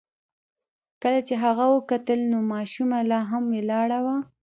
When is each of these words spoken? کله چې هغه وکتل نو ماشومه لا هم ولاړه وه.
کله 1.01 1.19
چې 1.27 1.33
هغه 1.43 1.65
وکتل 1.75 2.19
نو 2.31 2.37
ماشومه 2.53 2.99
لا 3.11 3.19
هم 3.31 3.43
ولاړه 3.57 3.99
وه. 4.05 4.17